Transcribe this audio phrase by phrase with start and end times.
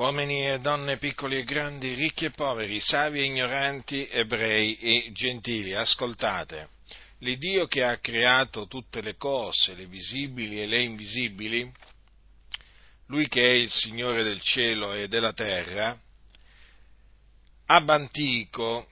[0.00, 5.74] uomini e donne piccoli e grandi, ricchi e poveri, savi e ignoranti, ebrei e gentili,
[5.74, 6.70] ascoltate.
[7.18, 11.70] L'Iddio che ha creato tutte le cose, le visibili e le invisibili,
[13.08, 15.94] Lui che è il Signore del cielo e della terra,
[17.66, 18.88] ab antico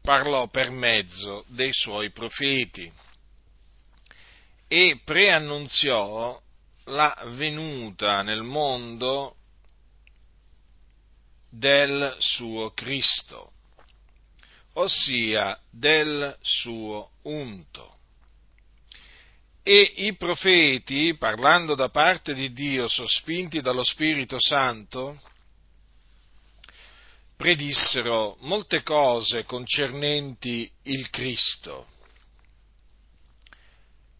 [0.00, 2.90] parlò per mezzo dei suoi profeti
[4.68, 6.40] e preannunziò
[6.84, 9.37] la venuta nel mondo
[11.50, 13.52] del suo Cristo,
[14.74, 17.96] ossia del suo unto.
[19.62, 25.20] E i profeti, parlando da parte di Dio, sospinti dallo Spirito Santo,
[27.36, 31.86] predissero molte cose concernenti il Cristo,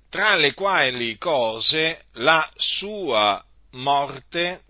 [0.09, 4.63] tra le quali cose la sua morte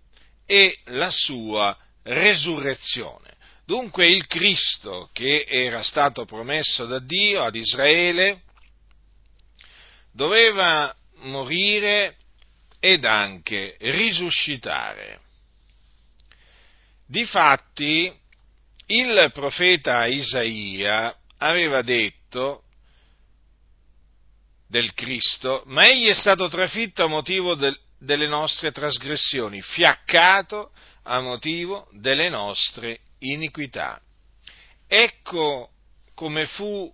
[0.46, 1.76] e la sua
[2.08, 3.36] resurrezione.
[3.64, 8.42] Dunque il Cristo che era stato promesso da Dio ad Israele
[10.10, 12.16] doveva morire
[12.80, 15.20] ed anche risuscitare.
[17.06, 18.12] Difatti
[18.86, 22.62] il profeta Isaia aveva detto
[24.66, 30.72] del Cristo, ma egli è stato trafitto a motivo del, delle nostre trasgressioni, fiaccato
[31.10, 34.00] a motivo delle nostre iniquità.
[34.86, 35.70] Ecco
[36.14, 36.92] come fu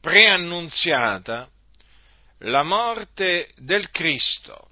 [0.00, 1.48] preannunziata
[2.38, 4.68] la morte del Cristo.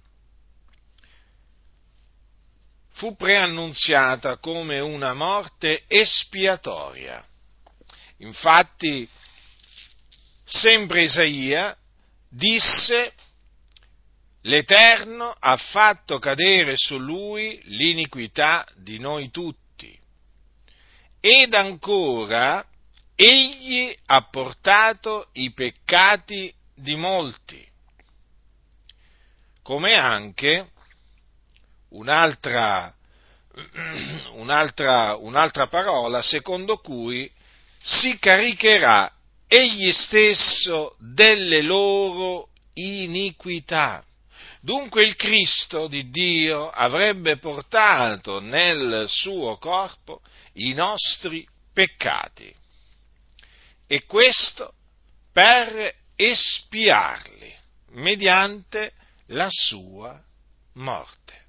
[2.93, 7.25] Fu preannunziata come una morte espiatoria.
[8.19, 9.09] Infatti,
[10.45, 11.75] sempre Isaia
[12.29, 13.15] disse
[14.43, 19.97] L'Eterno ha fatto cadere su lui l'iniquità di noi tutti.
[21.21, 22.67] Ed ancora,
[23.15, 27.65] egli ha portato i peccati di molti.
[29.63, 30.71] Come anche
[31.91, 32.93] un'altra,
[34.33, 37.31] un'altra, un'altra parola secondo cui
[37.81, 39.13] si caricherà
[39.47, 44.05] egli stesso delle loro iniquità.
[44.65, 50.21] Dunque il Cristo di Dio avrebbe portato nel suo corpo
[50.55, 52.55] i nostri peccati
[53.89, 54.75] e questo
[55.33, 57.53] per espiarli
[57.95, 58.93] mediante
[59.27, 60.23] la sua
[60.75, 61.41] morte.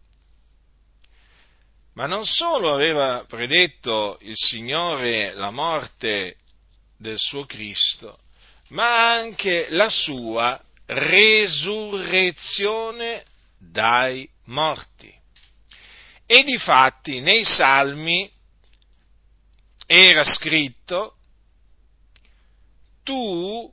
[1.94, 6.38] Ma non solo aveva predetto il Signore la morte
[6.98, 8.18] del suo Cristo,
[8.70, 13.24] ma anche la sua resurrezione
[13.58, 15.14] dai morti.
[16.26, 18.32] E difatti nei salmi
[19.86, 21.18] era scritto,
[23.04, 23.72] tu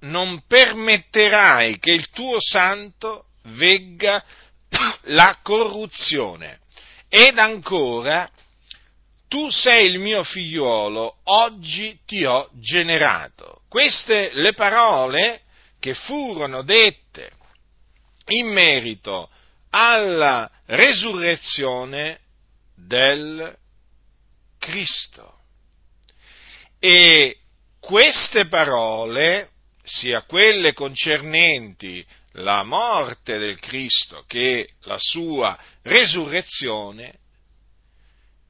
[0.00, 4.24] non permetterai che il tuo santo vegga
[5.04, 6.60] la corruzione.
[7.08, 8.30] Ed ancora,
[9.28, 13.62] tu sei il mio figliuolo, oggi ti ho generato.
[13.68, 15.42] Queste le parole
[15.84, 17.30] che furono dette
[18.28, 19.28] in merito
[19.68, 22.20] alla resurrezione
[22.74, 23.54] del
[24.58, 25.40] Cristo.
[26.78, 27.36] E
[27.80, 29.50] queste parole,
[29.82, 32.02] sia quelle concernenti
[32.36, 37.18] la morte del Cristo che la sua resurrezione,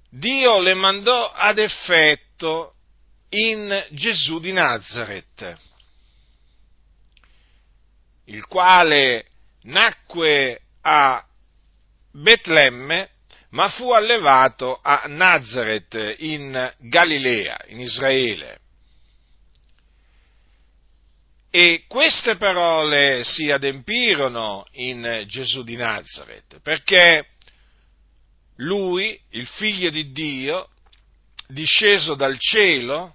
[0.09, 2.75] Dio le mandò ad effetto
[3.31, 5.73] in Gesù di Nazareth
[8.27, 9.27] il quale
[9.63, 11.25] nacque a
[12.13, 13.11] Betlemme,
[13.51, 18.59] ma fu allevato a Nazareth in Galilea, in Israele.
[21.51, 27.29] E queste parole si adempirono in Gesù di Nazareth, perché
[28.57, 30.69] lui, il figlio di Dio,
[31.47, 33.15] disceso dal cielo,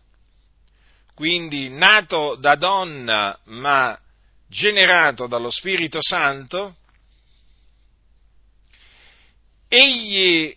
[1.15, 3.99] quindi nato da donna ma
[4.49, 6.75] generato dallo Spirito Santo,
[9.67, 10.55] egli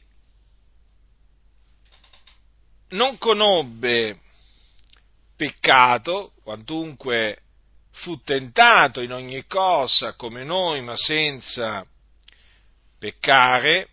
[2.88, 4.18] non conobbe
[5.36, 7.42] peccato, quantunque
[7.92, 11.86] fu tentato in ogni cosa come noi, ma senza
[12.98, 13.88] peccare,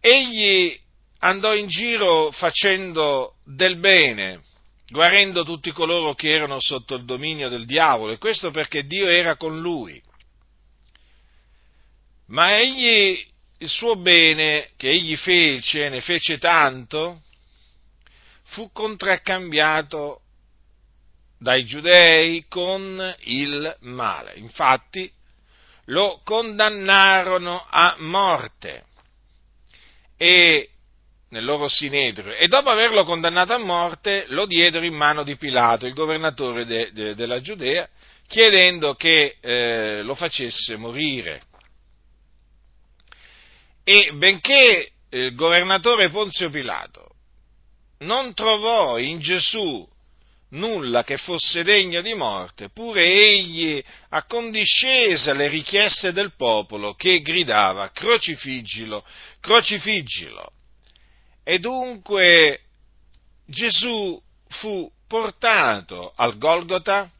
[0.00, 0.78] egli
[1.18, 4.40] andò in giro facendo del bene,
[4.88, 9.36] guarendo tutti coloro che erano sotto il dominio del diavolo, e questo perché Dio era
[9.36, 10.00] con lui.
[12.26, 13.26] Ma egli
[13.58, 17.22] il suo bene che egli fece, ne fece tanto,
[18.44, 20.20] fu contraccambiato
[21.38, 24.34] dai giudei con il male.
[24.36, 25.10] Infatti
[25.86, 28.84] lo condannarono a morte
[30.16, 30.70] e
[31.34, 35.84] nel loro sinedrio e dopo averlo condannato a morte lo diedero in mano di Pilato,
[35.84, 37.88] il governatore de, de, della Giudea,
[38.28, 41.42] chiedendo che eh, lo facesse morire.
[43.82, 47.08] E benché il governatore Ponzio Pilato
[47.98, 49.86] non trovò in Gesù
[50.50, 57.90] nulla che fosse degno di morte, pure egli accondiscese alle richieste del popolo che gridava
[57.90, 59.04] crocifiggilo,
[59.40, 60.52] crocifiggilo.
[61.44, 62.62] E dunque
[63.46, 67.10] Gesù fu portato al Golgota,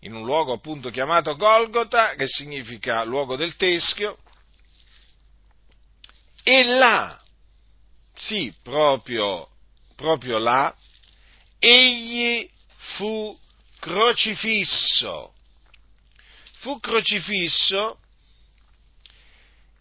[0.00, 4.18] in un luogo appunto chiamato Golgota, che significa luogo del teschio,
[6.44, 7.20] e là,
[8.14, 9.48] sì, proprio,
[9.96, 10.72] proprio là,
[11.58, 13.36] egli fu
[13.80, 15.34] crocifisso.
[16.58, 17.98] Fu crocifisso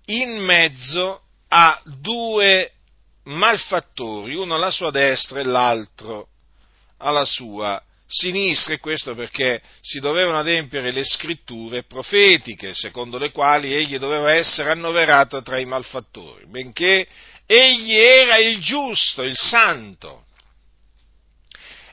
[0.05, 2.74] in mezzo a due
[3.25, 6.29] malfattori, uno alla sua destra e l'altro
[6.97, 13.73] alla sua sinistra, e questo perché si dovevano adempiere le scritture profetiche, secondo le quali
[13.73, 17.07] egli doveva essere annoverato tra i malfattori, benché
[17.45, 20.23] egli era il giusto, il santo.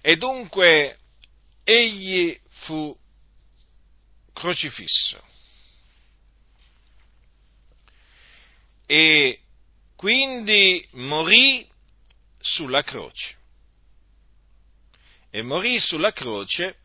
[0.00, 0.98] E dunque
[1.64, 2.96] egli fu
[4.32, 5.20] crocifisso.
[8.86, 9.41] E
[10.02, 11.64] quindi morì
[12.40, 13.36] sulla croce.
[15.30, 16.78] E morì sulla croce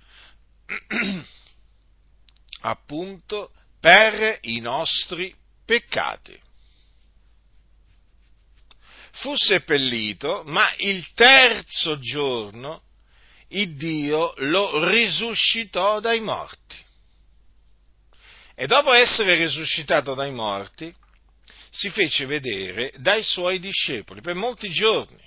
[2.61, 5.33] appunto per i nostri
[5.65, 6.39] peccati
[9.13, 12.83] fu seppellito, ma il terzo giorno
[13.47, 16.77] il Dio lo risuscitò dai morti.
[18.53, 20.93] E dopo essere risuscitato dai morti,
[21.71, 25.25] si fece vedere dai suoi discepoli per molti giorni.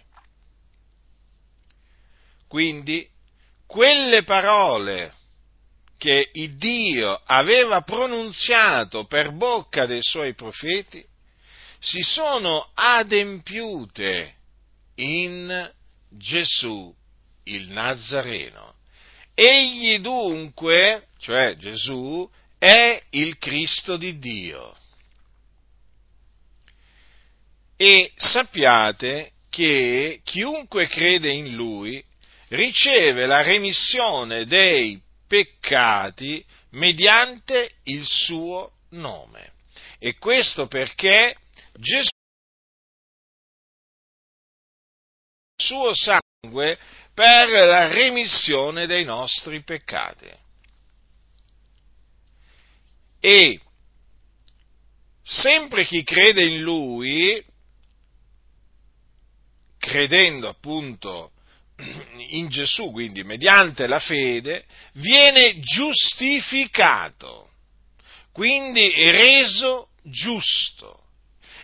[2.49, 3.09] Quindi,
[3.67, 5.15] quelle parole
[5.97, 11.05] che Dio aveva pronunziato per bocca dei suoi profeti
[11.79, 14.35] si sono adempiute
[14.97, 15.73] in
[16.11, 16.95] Gesù
[17.45, 18.75] il Nazareno.
[19.35, 22.29] Egli dunque, cioè Gesù,
[22.59, 24.77] è il Cristo di Dio.
[27.83, 32.05] E sappiate che chiunque crede in Lui
[32.49, 39.53] riceve la remissione dei peccati mediante il suo nome.
[39.99, 41.35] E questo perché
[41.73, 42.11] Gesù
[45.57, 46.79] suo sangue
[47.15, 50.31] per la remissione dei nostri peccati.
[53.21, 53.59] E
[55.23, 57.49] sempre chi crede in Lui,
[59.91, 61.33] credendo appunto
[62.29, 67.51] in Gesù, quindi mediante la fede, viene giustificato,
[68.31, 71.07] quindi reso giusto.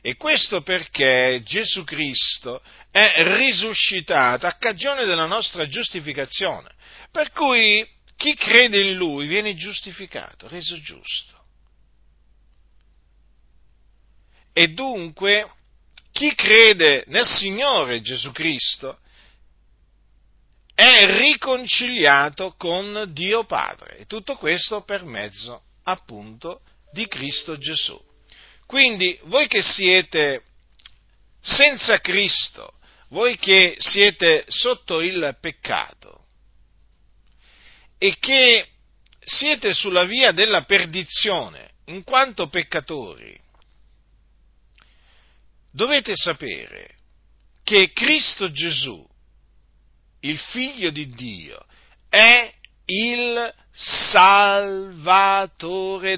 [0.01, 6.71] E questo perché Gesù Cristo è risuscitato a cagione della nostra giustificazione.
[7.13, 11.45] Per cui chi crede in Lui viene giustificato, reso giusto.
[14.53, 15.51] E dunque
[16.17, 19.01] chi crede nel Signore Gesù Cristo
[20.75, 23.99] è riconciliato con Dio Padre.
[23.99, 28.03] E tutto questo per mezzo appunto di Cristo Gesù.
[28.65, 30.43] Quindi voi che siete
[31.43, 32.73] senza Cristo,
[33.09, 36.25] voi che siete sotto il peccato
[37.99, 38.69] e che
[39.23, 43.39] siete sulla via della perdizione in quanto peccatori,
[45.77, 46.95] dovete sapere
[47.63, 49.07] che Cristo Gesù,
[50.21, 51.63] il figlio di Dio,
[52.09, 52.51] è
[52.87, 54.99] il Salvatore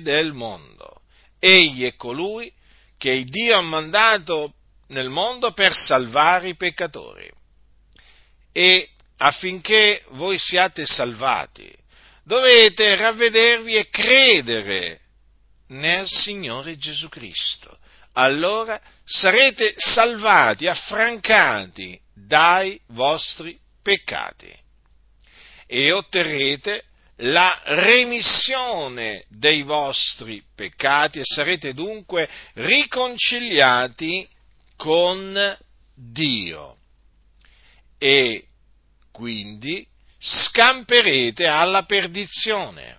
[0.00, 1.00] del mondo.
[1.41, 2.53] Egli è colui
[2.97, 4.55] che Dio ha mandato
[4.88, 7.29] nel mondo per salvare i peccatori.
[8.53, 11.69] E affinché voi siate salvati,
[12.23, 15.00] dovete ravvedervi e credere
[15.69, 17.77] nel Signore Gesù Cristo.
[18.21, 24.53] Allora sarete salvati, affrancati dai vostri peccati
[25.65, 26.83] e otterrete
[27.19, 34.29] la remissione dei vostri peccati e sarete dunque riconciliati
[34.75, 35.57] con
[35.95, 36.77] Dio.
[37.99, 38.47] E
[39.13, 39.87] quindi
[40.19, 42.99] scamperete alla perdizione.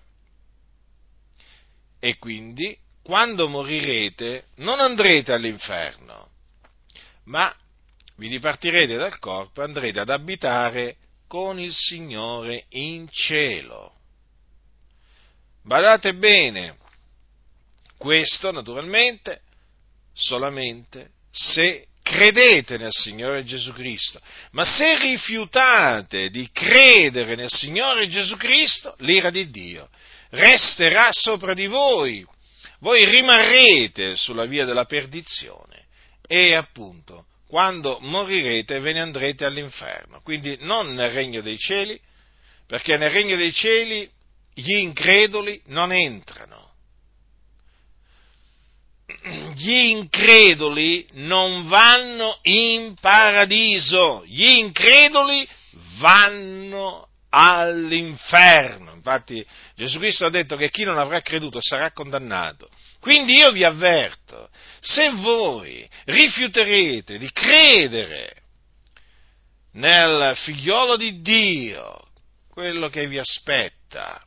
[2.00, 6.30] E quindi, quando morirete, non andrete all'inferno,
[7.26, 7.54] ma
[8.18, 13.94] vi dipartirete dal corpo e andrete ad abitare con il Signore in cielo.
[15.64, 16.78] Badate bene,
[17.98, 19.42] questo naturalmente
[20.14, 24.20] solamente se credete nel Signore Gesù Cristo,
[24.52, 29.90] ma se rifiutate di credere nel Signore Gesù Cristo, l'ira di Dio
[30.30, 32.26] resterà sopra di voi,
[32.80, 35.88] voi rimarrete sulla via della perdizione
[36.28, 42.00] e appunto quando morirete ve ne andrete all'inferno, quindi non nel regno dei cieli,
[42.68, 44.08] perché nel regno dei cieli
[44.54, 46.68] gli increduli non entrano.
[49.56, 55.48] Gli increduli non vanno in paradiso, gli increduli
[55.98, 58.94] vanno all'inferno.
[58.94, 59.46] Infatti
[59.76, 62.70] Gesù Cristo ha detto che chi non avrà creduto sarà condannato.
[63.00, 68.34] Quindi io vi avverto, se voi rifiuterete di credere
[69.74, 72.08] nel figliolo di Dio,
[72.50, 74.22] quello che vi aspetta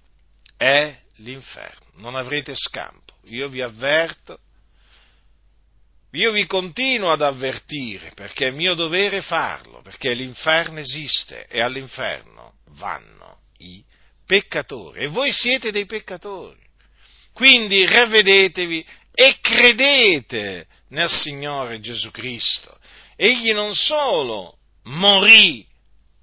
[0.56, 3.14] è l'inferno, non avrete scampo.
[3.26, 4.38] Io vi avverto,
[6.12, 12.54] io vi continuo ad avvertire perché è mio dovere farlo, perché l'inferno esiste e all'inferno
[12.72, 13.82] vanno i
[14.26, 16.60] peccatori e voi siete dei peccatori.
[17.32, 22.78] Quindi ravvedetevi e credete nel Signore Gesù Cristo.
[23.16, 25.66] Egli non solo morì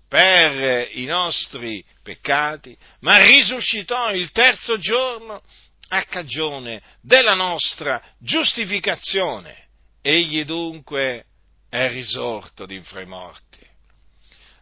[0.07, 5.41] per i nostri peccati, ma risuscitò il terzo giorno
[5.89, 9.68] a cagione della nostra giustificazione.
[10.01, 11.25] Egli dunque
[11.69, 13.67] è risorto d'infra i morti.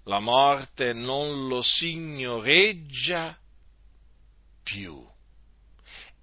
[0.03, 3.38] La morte non lo signoreggia
[4.63, 5.06] più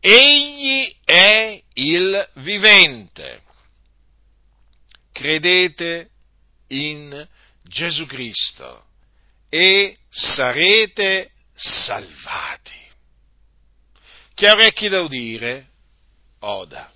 [0.06, 3.40] Egli è il vivente.
[5.12, 6.11] Credete
[6.68, 7.26] in
[7.62, 8.85] Gesù Cristo
[9.49, 12.83] e sarete salvati.
[14.35, 15.68] Chi ha orecchi da udire,
[16.40, 16.92] oda.